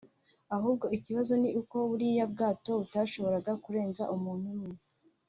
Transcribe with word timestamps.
ahubwo 0.55 0.85
ikibazo 0.97 1.33
ni 1.41 1.49
uko 1.61 1.75
buriya 1.89 2.25
bwato 2.33 2.71
butashoboraga 2.81 3.51
kurenza 3.63 4.03
umuntu 4.15 4.45
umwe 4.55 4.77